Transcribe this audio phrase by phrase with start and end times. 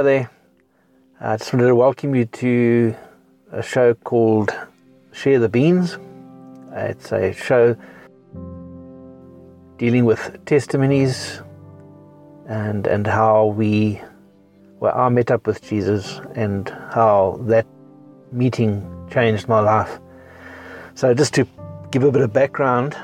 [0.00, 0.30] Hi there.
[1.20, 2.96] I just wanted to welcome you to
[3.52, 4.50] a show called
[5.12, 5.98] Share the Beans.
[6.72, 7.76] It's a show
[9.76, 11.42] dealing with testimonies
[12.48, 14.00] and and how we
[14.78, 17.66] well I met up with Jesus and how that
[18.32, 20.00] meeting changed my life.
[20.94, 21.46] So just to
[21.90, 22.96] give a bit of background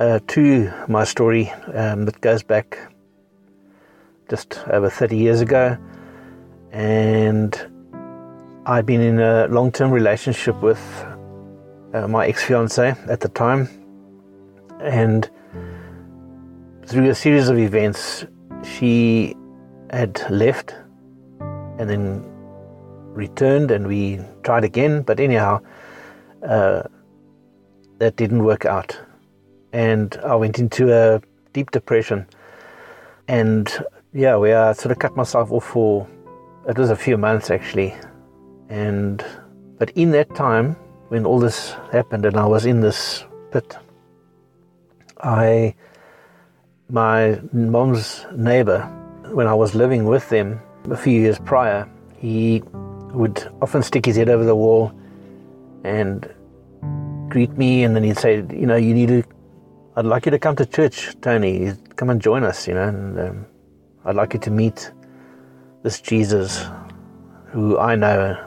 [0.00, 2.78] uh, to my story um, that goes back
[4.28, 5.78] just over 30 years ago
[6.72, 7.54] and
[8.66, 10.80] I'd been in a long-term relationship with
[11.92, 13.68] uh, my ex-fiance at the time
[14.80, 15.28] and
[16.86, 18.24] through a series of events,
[18.64, 19.36] she
[19.90, 20.74] had left
[21.78, 22.24] and then
[23.14, 25.02] returned, and we tried again.
[25.02, 25.60] But anyhow,
[26.42, 26.82] uh,
[27.98, 28.98] that didn't work out,
[29.72, 31.20] and I went into a
[31.52, 32.26] deep depression.
[33.28, 33.70] And
[34.12, 36.08] yeah, we uh, sort of cut myself off for
[36.68, 37.94] it was a few months actually,
[38.68, 39.24] and
[39.78, 40.76] but in that time
[41.08, 43.76] when all this happened and I was in this pit,
[45.20, 45.74] I
[46.88, 48.82] my mom's neighbor,
[49.32, 51.88] when I was living with them a few years prior,
[52.18, 52.62] he
[53.12, 54.92] would often stick his head over the wall
[55.84, 56.28] and
[57.28, 59.22] greet me, and then he'd say, You know, you need to,
[59.96, 61.72] I'd like you to come to church, Tony.
[61.96, 63.46] Come and join us, you know, and um,
[64.04, 64.90] I'd like you to meet
[65.82, 66.66] this Jesus
[67.46, 68.38] who I know.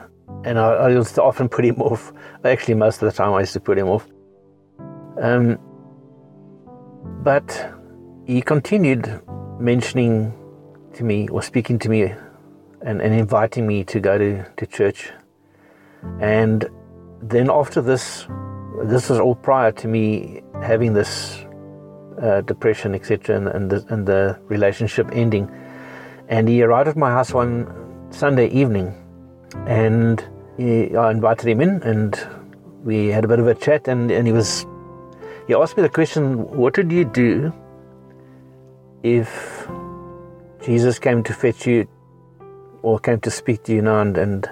[0.44, 2.12] And I, I used to often put him off.
[2.44, 4.06] Actually, most of the time I used to put him off.
[5.20, 5.58] Um,
[7.22, 7.72] but
[8.26, 9.22] he continued
[9.58, 10.34] mentioning
[10.94, 12.02] to me or speaking to me
[12.82, 15.10] and, and inviting me to go to, to church.
[16.20, 16.68] And
[17.22, 18.26] then after this,
[18.84, 21.44] this was all prior to me having this
[22.20, 25.50] uh, depression, etc., and, and, the, and the relationship ending.
[26.28, 27.66] And he arrived at my house one
[28.10, 28.94] Sunday evening,
[29.66, 30.24] and
[30.56, 32.18] he, I invited him in, and
[32.82, 33.88] we had a bit of a chat.
[33.88, 34.66] And, and he was,
[35.46, 37.52] he asked me the question, "What would you do
[39.02, 39.68] if
[40.62, 41.86] Jesus came to fetch you
[42.82, 44.50] or came to speak to you now and, and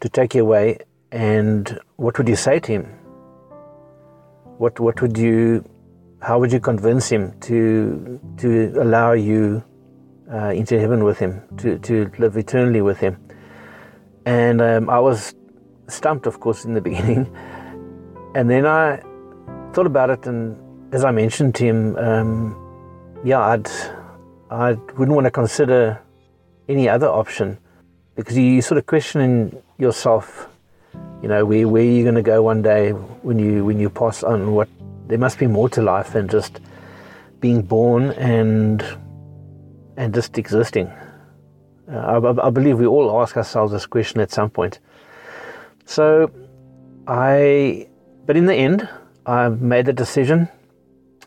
[0.00, 0.78] to take you away,
[1.12, 2.84] and what would you say to him?
[4.58, 5.64] What what would you
[6.20, 9.62] how would you convince him to to allow you
[10.32, 13.16] uh, into heaven with him, to, to live eternally with him?
[14.24, 15.34] And um, I was
[15.88, 17.34] stumped, of course, in the beginning.
[18.34, 19.02] And then I
[19.72, 20.56] thought about it, and
[20.94, 22.56] as I mentioned to him, um,
[23.24, 23.68] yeah, I'd
[24.50, 25.98] I wouldn't want to consider
[26.68, 27.56] any other option
[28.16, 30.48] because you sort of questioning yourself,
[31.22, 34.22] you know, where where you going to go one day when you when you pass
[34.22, 34.52] on.
[34.52, 34.68] What
[35.08, 36.60] there must be more to life than just
[37.40, 38.84] being born and
[39.96, 40.86] and just existing.
[41.90, 44.78] Uh, I, I believe we all ask ourselves this question at some point.
[45.84, 46.30] So,
[47.06, 47.88] I,
[48.26, 48.88] but in the end,
[49.26, 50.48] I made the decision.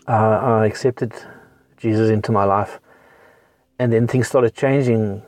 [0.08, 0.12] Uh,
[0.62, 1.14] I accepted
[1.78, 2.80] Jesus into my life.
[3.80, 5.22] And then things started changing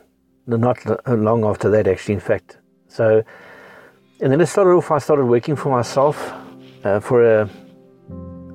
[0.46, 2.58] not long after that, actually, in fact.
[2.88, 3.22] So,
[4.20, 6.32] and then it started off, I started working for myself
[6.84, 7.48] uh, for a,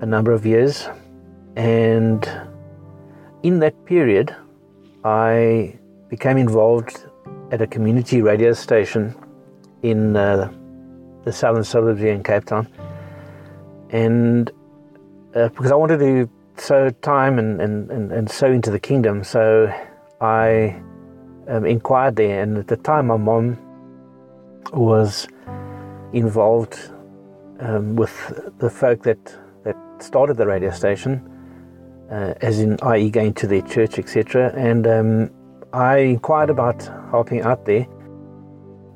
[0.02, 0.90] a number of years.
[1.56, 2.28] And
[3.44, 4.36] in that period,
[5.04, 5.78] I
[6.10, 7.06] became involved
[7.52, 9.16] at a community radio station
[9.82, 10.52] in uh,
[11.24, 12.68] the southern suburbs here in Cape Town.
[13.90, 14.50] And
[15.36, 19.24] uh, because I wanted to sow time and, and, and, and sow into the kingdom.
[19.24, 19.74] So
[20.22, 20.82] I
[21.48, 23.58] um, inquired there, and at the time, my mom
[24.72, 25.28] was
[26.14, 26.80] involved
[27.60, 28.14] um, with
[28.60, 31.22] the folk that, that started the radio station,
[32.12, 34.54] uh, as in, i.e., going to their church, etc.
[34.56, 35.30] And um,
[35.74, 37.88] I inquired about helping out there,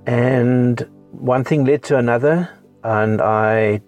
[0.06, 2.50] and one thing led to another,
[2.84, 3.81] and I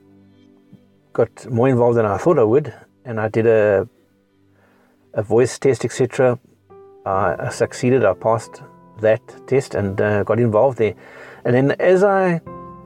[1.13, 2.73] got more involved than I thought I would
[3.09, 3.87] and I did a
[5.15, 6.39] a voice test, etc.
[7.05, 8.05] I succeeded.
[8.05, 8.61] I passed
[9.01, 10.93] that test and uh, got involved there.
[11.43, 12.41] And then as I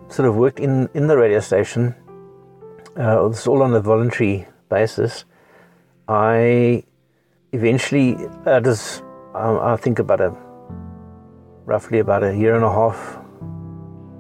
[0.07, 1.94] sort of worked in in the radio station,
[2.97, 5.25] uh, it's all on a voluntary basis.
[6.07, 6.83] I
[7.51, 9.03] eventually, uh, just
[9.33, 10.35] I think about a
[11.65, 13.19] roughly about a year and a half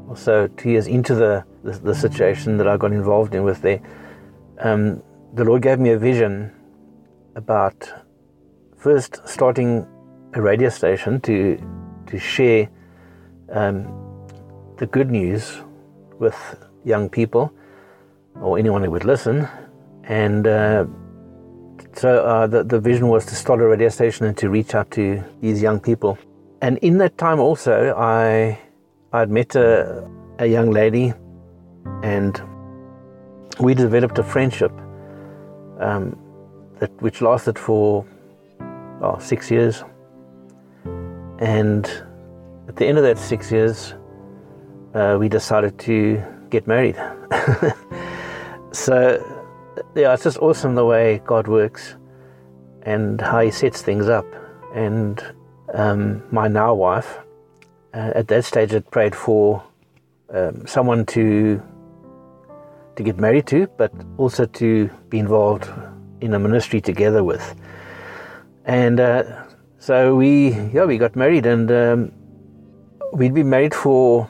[0.07, 3.61] or so, two years into the the, the situation that I got involved in with
[3.61, 3.81] there.
[4.59, 5.01] Um,
[5.33, 6.51] the Lord gave me a vision
[7.35, 7.91] about
[8.77, 9.87] first starting
[10.33, 11.57] a radio station to
[12.07, 12.69] to share
[13.51, 13.87] um,
[14.77, 15.59] the good news
[16.19, 16.37] with
[16.85, 17.51] young people
[18.41, 19.47] or anyone who would listen,
[20.03, 20.85] and uh,
[21.93, 24.91] so uh, the the vision was to start a radio station and to reach out
[24.91, 26.17] to these young people.
[26.61, 28.57] and in that time also, I
[29.11, 30.07] I'd met a,
[30.39, 31.13] a young lady,
[32.01, 32.41] and
[33.59, 34.71] we developed a friendship
[35.79, 36.17] um,
[36.79, 38.05] that which lasted for
[39.01, 39.83] oh, six years.
[41.39, 41.85] And
[42.67, 43.93] at the end of that six years,
[44.93, 46.95] uh, we decided to get married.
[48.71, 49.42] so,
[49.95, 51.95] yeah, it's just awesome the way God works
[52.83, 54.25] and how He sets things up.
[54.73, 55.23] And
[55.73, 57.19] um, my now wife,
[57.93, 59.63] uh, at that stage, had prayed for
[60.33, 61.61] um, someone to
[62.95, 65.67] to get married to, but also to be involved
[66.21, 67.55] in a ministry together with.
[68.65, 69.45] And uh,
[69.79, 72.11] so we, yeah, we got married, and um,
[73.13, 74.29] we'd been married for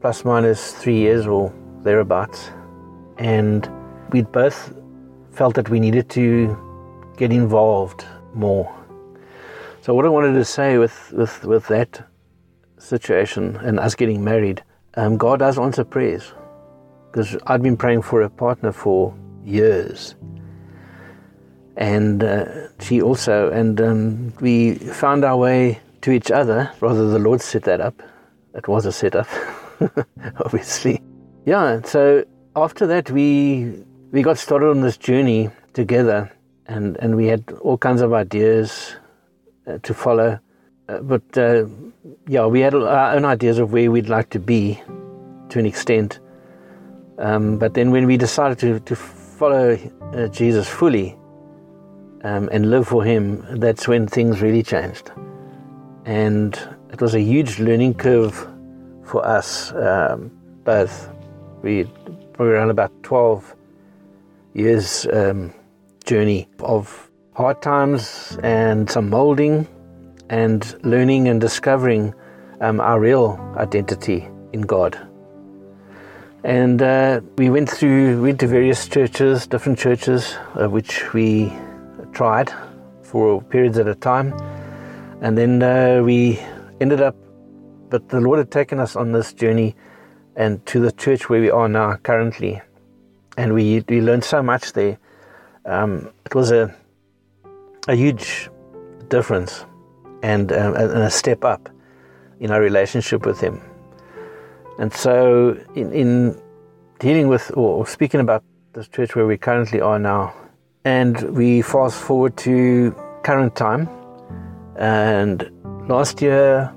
[0.00, 1.52] plus minus three years or
[1.82, 2.50] thereabouts,
[3.18, 3.70] and
[4.10, 4.72] we'd both
[5.38, 6.58] felt that we needed to
[7.16, 8.04] get involved
[8.34, 8.66] more.
[9.82, 12.02] So what I wanted to say with with with that
[12.78, 14.62] situation and us getting married,
[14.94, 16.32] um, God does answer prayers
[17.06, 19.14] because I'd been praying for a partner for
[19.44, 20.16] years,
[21.76, 22.44] and uh,
[22.80, 26.70] she also, and um, we found our way to each other.
[26.80, 28.02] Rather, the Lord set that up.
[28.54, 29.28] It was a setup,
[30.44, 31.00] obviously.
[31.46, 31.80] Yeah.
[31.84, 32.24] So
[32.56, 36.30] after that, we we got started on this journey together,
[36.66, 38.96] and and we had all kinds of ideas
[39.66, 40.38] uh, to follow,
[40.88, 41.66] uh, but uh,
[42.26, 44.80] yeah, we had our own ideas of where we'd like to be,
[45.50, 46.20] to an extent.
[47.18, 49.76] Um, but then when we decided to to follow
[50.12, 51.16] uh, Jesus fully,
[52.24, 55.10] um, and live for Him, that's when things really changed.
[56.04, 56.58] And
[56.90, 58.48] it was a huge learning curve
[59.04, 60.30] for us um,
[60.64, 61.10] both.
[61.62, 61.84] We
[62.32, 63.54] probably around about 12
[64.58, 65.52] years um,
[66.04, 69.66] journey of hard times and some molding
[70.28, 72.12] and learning and discovering
[72.60, 74.98] um, our real identity in God.
[76.44, 81.52] And uh, we went through, went to various churches, different churches, uh, which we
[82.12, 82.52] tried
[83.02, 84.32] for periods at a time.
[85.20, 86.40] And then uh, we
[86.80, 87.16] ended up,
[87.90, 89.76] but the Lord had taken us on this journey
[90.36, 92.62] and to the church where we are now currently.
[93.38, 94.98] And we, we learned so much there.
[95.64, 96.74] Um, it was a,
[97.86, 98.50] a huge
[99.10, 99.64] difference
[100.24, 101.68] and, um, and a step up
[102.40, 103.60] in our relationship with Him.
[104.80, 106.42] And so, in, in
[106.98, 108.42] dealing with or speaking about
[108.72, 110.34] the church where we currently are now,
[110.84, 112.92] and we fast forward to
[113.22, 113.88] current time.
[114.76, 115.48] And
[115.88, 116.74] last year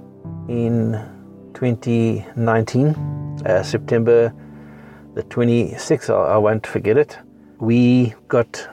[0.48, 0.94] in
[1.56, 4.32] 2019, uh, September
[5.14, 7.18] the 26th, I, won't forget it,
[7.60, 8.68] we got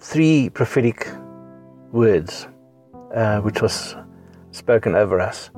[0.00, 1.08] three prophetic
[1.92, 2.48] words
[3.14, 3.96] uh, which was
[4.50, 5.50] spoken over us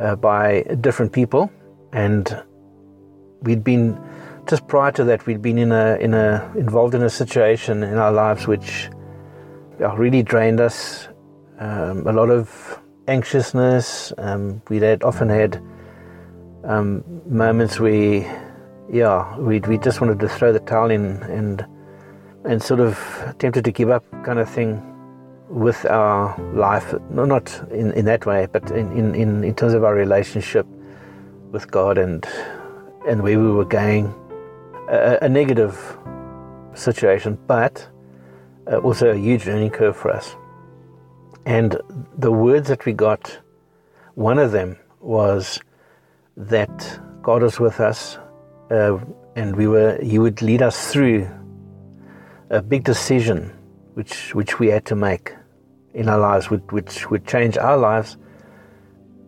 [0.00, 1.50] uh, by different people.
[1.92, 2.42] And
[3.42, 3.98] we'd been
[4.48, 7.98] just prior to that, we'd been in a in a involved in a situation in
[7.98, 8.90] our lives which
[9.78, 11.08] really drained us.
[11.58, 14.12] Um, a lot of anxiousness.
[14.18, 15.62] Um, we'd had often had
[16.64, 18.49] um, moments where,
[18.92, 21.64] yeah, we we just wanted to throw the towel in and
[22.44, 22.98] and sort of
[23.38, 24.82] tempted to give up, kind of thing,
[25.48, 26.94] with our life.
[27.10, 30.66] No, not in, in that way, but in, in, in terms of our relationship
[31.50, 32.26] with God and
[33.06, 34.14] and where we were going
[34.88, 35.98] a, a negative
[36.74, 37.88] situation, but
[38.70, 40.36] uh, also a huge learning curve for us.
[41.46, 41.76] And
[42.18, 43.38] the words that we got,
[44.14, 45.60] one of them was
[46.36, 48.18] that God was with us,
[48.70, 48.98] uh,
[49.36, 51.28] and we were He would lead us through
[52.50, 53.52] a big decision,
[53.94, 55.34] which which we had to make
[55.94, 58.16] in our lives, which, which would change our lives,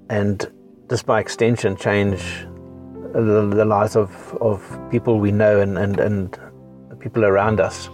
[0.09, 0.51] and
[0.89, 2.47] just by extension change
[3.13, 6.39] the, the lives of, of people we know and, and, and
[6.99, 7.91] people around us.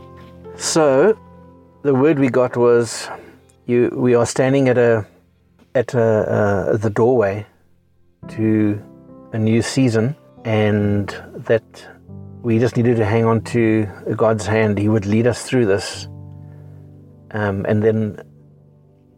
[0.57, 1.19] So
[1.83, 3.09] the word we got was
[3.67, 5.07] you, we are standing at a
[5.75, 7.47] at a, uh, the doorway
[8.29, 8.83] to
[9.33, 10.17] a new season,
[10.49, 11.09] and
[11.49, 11.87] that
[12.43, 13.87] we just needed to hang on to
[14.17, 14.79] God's hand.
[14.79, 16.09] He would lead us through this,
[17.33, 18.23] um, and then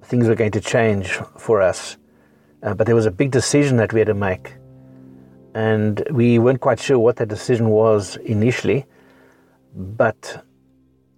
[0.02, 1.96] things were going to change for us.
[2.62, 4.60] Uh, but there was a big decision that we had to make
[5.54, 8.86] and we weren't quite sure what that decision was initially,
[9.74, 10.44] but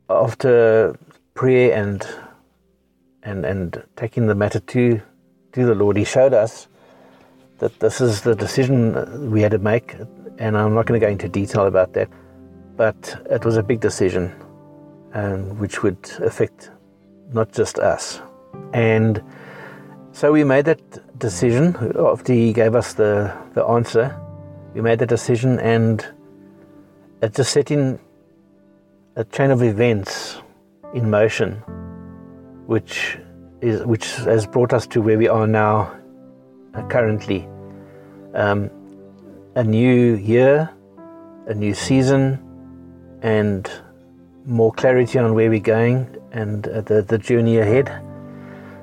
[0.09, 0.99] after
[1.35, 2.07] prayer and
[3.23, 5.01] and and taking the matter to
[5.53, 6.69] to the Lord, He showed us
[7.63, 9.95] that this is the decision we had to make,
[10.39, 12.09] and I'm not going to go into detail about that,
[12.77, 12.99] but
[13.31, 14.35] it was a big decision,
[15.15, 16.71] and which would affect
[17.33, 18.21] not just us,
[18.75, 19.23] and
[20.15, 24.15] So we made that decision after he gave us the, the answer.
[24.75, 26.07] We made the decision and
[27.23, 27.99] it just set in
[29.17, 30.43] a chain of events
[30.93, 31.53] in motion,
[32.67, 33.19] which
[33.63, 35.97] is which has brought us to where we are now,
[36.75, 37.49] uh, currently.
[38.35, 38.71] Um,
[39.55, 40.71] a new year,
[41.47, 42.39] a new season,
[43.23, 43.71] and
[44.47, 47.89] more clarity on where we're going and uh, the the journey ahead.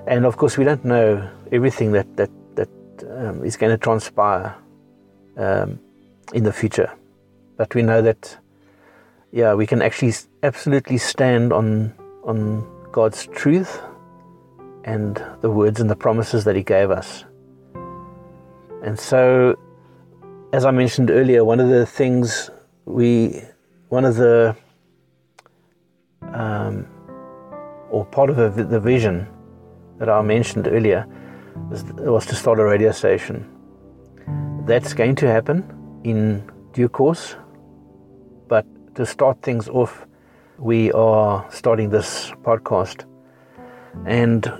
[0.07, 2.69] And of course, we don't know everything that that that
[3.09, 4.55] um, is going to transpire
[5.37, 5.79] um,
[6.33, 6.91] in the future,
[7.57, 8.37] but we know that
[9.31, 10.13] yeah, we can actually
[10.43, 13.81] absolutely stand on on God's truth
[14.83, 17.25] and the words and the promises that He gave us.
[18.83, 19.57] And so,
[20.53, 22.49] as I mentioned earlier, one of the things
[22.85, 23.41] we,
[23.89, 24.55] one of the,
[26.33, 26.87] um,
[27.89, 29.27] or part of the vision
[29.97, 31.05] that I mentioned earlier
[31.69, 33.47] was, was to start a radio station.
[34.65, 37.35] That's going to happen in due course,
[38.47, 40.05] but to start things off,
[40.57, 43.05] we are starting this podcast.
[44.05, 44.51] And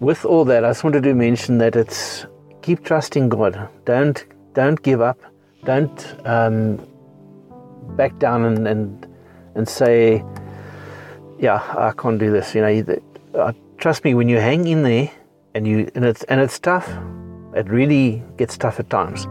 [0.00, 2.26] with all that, I just wanted to mention that it's
[2.62, 3.68] keep trusting God.
[3.84, 5.18] Don't don't give up.
[5.64, 6.80] Don't um,
[7.96, 9.06] back down and, and
[9.54, 10.24] and say,
[11.38, 13.00] "Yeah, I can't do this." You know,
[13.34, 14.14] uh, trust me.
[14.14, 15.10] When you hang in there
[15.54, 16.88] and you and it's and it's tough,
[17.54, 19.26] it really gets tough at times.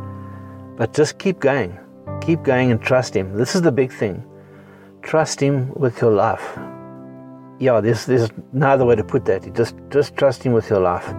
[0.77, 1.77] But just keep going,
[2.21, 3.35] keep going, and trust Him.
[3.35, 4.23] This is the big thing.
[5.01, 6.57] Trust Him with your life
[7.61, 9.45] yeah, there's there's no other way to put that.
[9.45, 11.13] You just just trust Him with your life.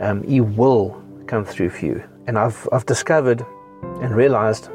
[0.00, 2.02] Um, he will come through for you.
[2.26, 3.44] And I've I've discovered
[4.02, 4.70] and realized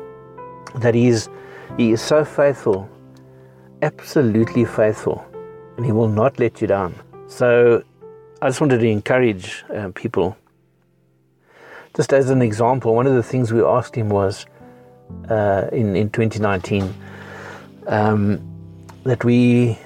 [0.76, 1.30] that He is
[1.78, 2.90] He is so faithful,
[3.82, 5.26] absolutely faithful,
[5.78, 6.96] and He will not let you down.
[7.28, 7.84] So
[8.42, 10.38] I just wanted to encourage uh, people.
[11.96, 14.46] Just as an example, one of the things we asked him was
[15.30, 16.94] uh, in in 2019
[17.88, 18.40] um,
[19.04, 19.78] that we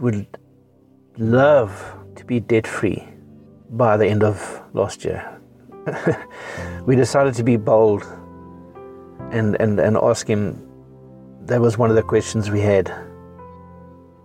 [0.00, 0.26] would
[1.16, 3.02] love to be debt free
[3.70, 5.37] by the end of last year.
[6.86, 8.02] We decided to be bold
[9.30, 10.64] and, and, and ask him.
[11.46, 12.92] That was one of the questions we had.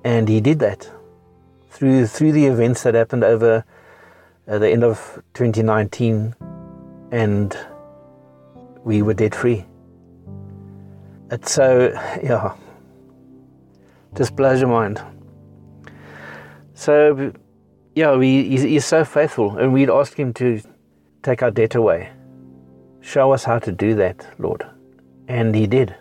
[0.03, 0.89] And he did that
[1.69, 3.63] through, through the events that happened over
[4.47, 6.35] uh, the end of 2019,
[7.11, 7.57] and
[8.83, 9.65] we were debt free.
[11.31, 11.91] It's so,
[12.21, 12.53] yeah,
[14.15, 15.01] just blows your mind.
[16.73, 17.31] So,
[17.95, 20.61] yeah, we, he's, he's so faithful, and we'd ask him to
[21.23, 22.11] take our debt away.
[23.01, 24.65] Show us how to do that, Lord.
[25.27, 25.95] And he did.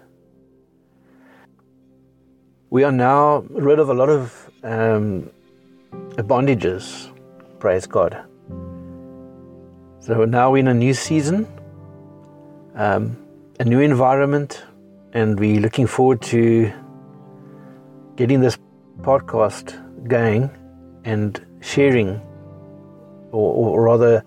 [2.71, 5.31] We are now rid of a lot of um,
[6.17, 7.11] bondages,
[7.59, 8.25] praise God.
[10.01, 11.47] So now we're in a new season,
[12.75, 13.17] um,
[13.61, 14.65] a new environment,
[15.13, 16.73] and we're looking forward to
[18.17, 18.59] getting this
[19.03, 19.77] podcast
[20.09, 20.51] going
[21.05, 22.21] and sharing,
[23.31, 24.25] or, or rather,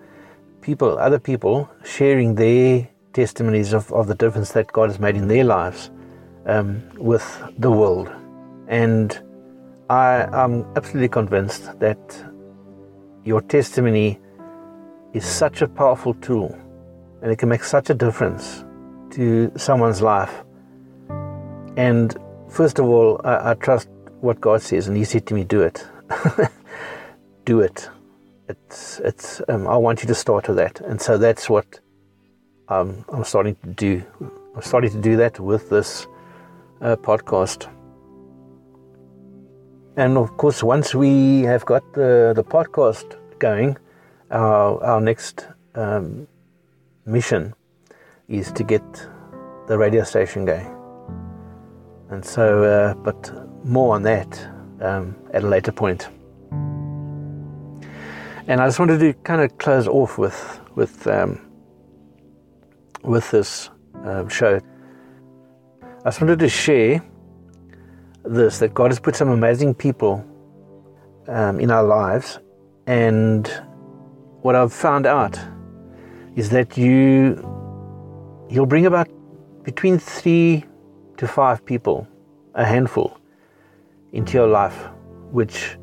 [0.66, 5.28] people, other people sharing their testimonies of, of the difference that God has made in
[5.28, 5.90] their lives
[6.46, 7.24] um, with
[7.56, 8.10] the world.
[8.66, 9.16] And
[9.88, 11.98] I am absolutely convinced that
[13.24, 14.18] your testimony
[15.14, 16.58] is such a powerful tool
[17.22, 18.64] and it can make such a difference
[19.10, 20.42] to someone's life.
[21.76, 22.16] And
[22.48, 23.88] first of all, I, I trust
[24.20, 25.86] what God says, and He said to me, Do it.
[27.44, 27.88] do it.
[28.48, 29.42] It's it's.
[29.48, 31.80] Um, I want you to start with that, and so that's what
[32.68, 34.04] um, I'm starting to do.
[34.54, 36.06] I'm starting to do that with this
[36.80, 37.70] uh, podcast.
[39.96, 43.78] And of course, once we have got the, the podcast going,
[44.30, 46.28] our, our next um,
[47.06, 47.54] mission
[48.28, 48.82] is to get
[49.68, 50.66] the radio station going.
[52.10, 53.32] And so, uh, but
[53.64, 54.48] more on that
[54.80, 56.08] um, at a later point.
[58.48, 61.40] And I just wanted to kind of close off with with um,
[63.02, 63.70] with this
[64.04, 64.60] uh, show.
[65.82, 67.02] I just wanted to share
[68.24, 70.24] this that God has put some amazing people
[71.26, 72.38] um, in our lives,
[72.86, 73.48] and
[74.42, 75.36] what I've found out
[76.36, 77.34] is that you
[78.48, 79.08] you'll bring about
[79.64, 80.64] between three
[81.16, 82.06] to five people,
[82.54, 83.18] a handful,
[84.12, 84.88] into your life,
[85.32, 85.76] which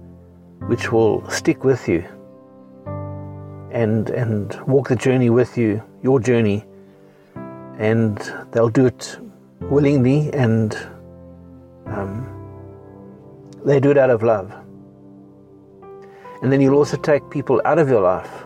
[0.67, 2.05] which will stick with you
[3.73, 6.63] and and walk the journey with you, your journey,
[7.77, 8.17] and
[8.51, 9.17] they'll do it
[9.59, 10.77] willingly and
[11.87, 12.29] um,
[13.65, 14.53] they do it out of love.
[16.41, 18.43] And then you'll also take people out of your life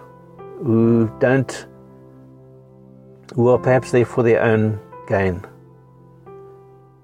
[0.63, 1.67] who don't,
[3.35, 5.43] who are perhaps there for their own gain.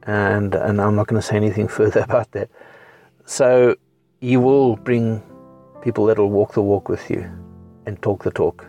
[0.04, 2.50] And, and I'm not going to say anything further about that.
[3.26, 3.76] So
[4.20, 5.24] you will bring
[5.82, 7.43] people that will walk the walk with you
[7.86, 8.66] and talk the talk.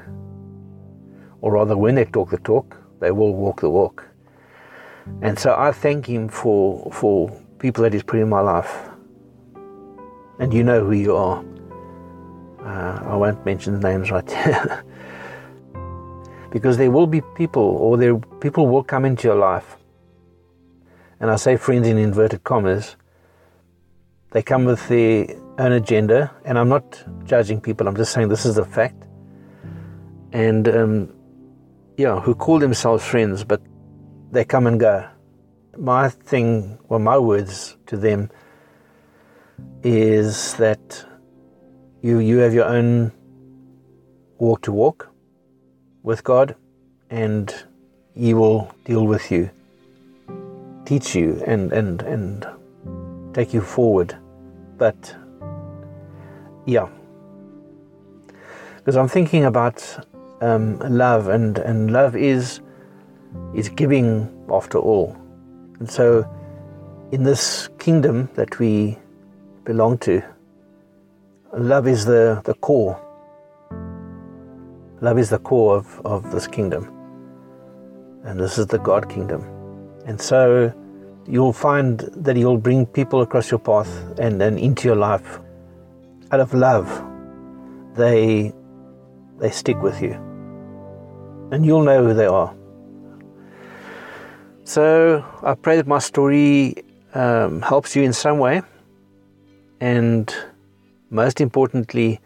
[1.40, 4.04] Or rather, when they talk the talk, they will walk the walk.
[5.23, 8.88] And so I thank Him for, for people that He's put in my life.
[10.38, 11.44] And you know who you are.
[12.61, 14.85] Uh, I won't mention the names right here.
[16.50, 19.76] because there will be people, or there people will come into your life.
[21.21, 22.97] And I say friends in inverted commas.
[24.35, 25.29] They come with their
[25.61, 27.87] own agenda, and I'm not judging people.
[27.87, 29.07] I'm just saying this is a fact.
[30.33, 31.14] And um,
[31.97, 33.62] yeah, who call themselves friends, but
[34.33, 35.09] they come and go.
[35.79, 38.29] My thing, well, my words to them
[39.85, 41.07] is that
[42.03, 43.12] you you have your own
[44.38, 45.09] walk to walk
[46.03, 46.57] with God,
[47.09, 47.55] and
[48.17, 49.49] He will deal with you,
[50.85, 52.45] teach you, and and and
[53.33, 54.19] take you forward.
[54.76, 55.14] But
[56.66, 56.88] yeah,
[58.76, 60.07] because I'm thinking about
[60.40, 62.61] um, love, and, and love is
[63.54, 65.16] is giving after all.
[65.78, 66.28] And so,
[67.12, 68.99] in this kingdom that we
[69.64, 70.23] belong to,
[71.57, 73.00] love is the, the core.
[75.00, 76.90] Love is the core of, of this kingdom.
[78.25, 79.43] And this is the God kingdom.
[80.07, 80.73] And so
[81.26, 85.40] you'll find that He'll bring people across your path and, and into your life
[86.31, 86.88] out of love.
[87.95, 88.52] They,
[89.38, 90.21] they stick with you
[91.50, 92.54] and you'll know who they are.
[94.64, 96.75] So I pray that my story
[97.14, 98.62] um, helps you in some way,
[99.81, 100.35] and
[101.11, 102.21] most importantly,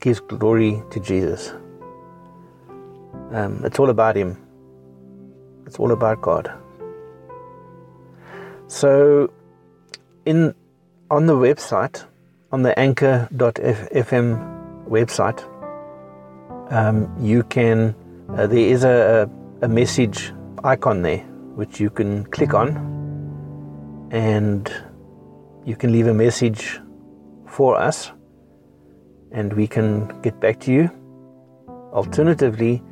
[0.00, 1.52] gives glory to Jesus.
[3.32, 4.36] Um, it's all about Him.
[5.66, 6.52] It's all about God.
[8.68, 9.32] So,
[10.26, 10.54] in
[11.10, 12.04] on the website,
[12.52, 14.28] on the Anchor.fm
[14.86, 15.40] website,
[16.70, 17.94] um, you can
[18.36, 19.30] uh, there is a,
[19.62, 21.24] a message icon there
[21.56, 22.76] which you can click on
[24.12, 24.70] and
[25.64, 26.78] you can leave a message
[27.46, 28.12] for us
[29.32, 30.90] and we can get back to you.
[31.94, 32.82] Alternatively,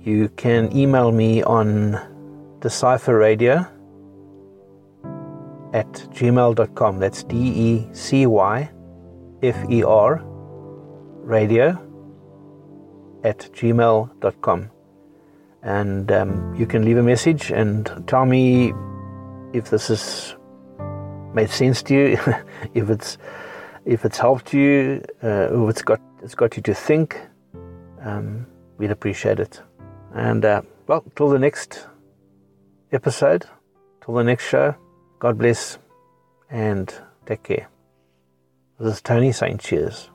[0.00, 1.98] you can email me on
[2.60, 3.66] decyferradio
[5.72, 6.98] at gmail.com.
[6.98, 8.70] That's D E C Y
[9.42, 10.22] F E R
[11.22, 11.78] radio
[13.24, 14.70] at gmail.com.
[15.62, 18.72] And um, you can leave a message and tell me
[19.52, 20.34] if this has
[21.34, 22.18] made sense to you,
[22.74, 23.18] if it's
[23.84, 27.20] if it's helped you, uh, or it's got it's got you to think.
[28.00, 28.46] Um,
[28.78, 29.62] we'd appreciate it.
[30.14, 31.86] And uh, well, till the next
[32.92, 33.46] episode,
[34.04, 34.74] till the next show.
[35.22, 35.78] God bless
[36.50, 36.92] and
[37.26, 37.68] take care.
[38.80, 40.10] This is Tony saying cheers.